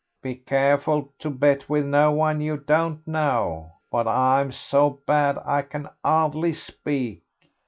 [0.23, 5.61] "Be careful to bet with no one you don't know; but I'm so bad I
[5.61, 7.21] can hardly speak."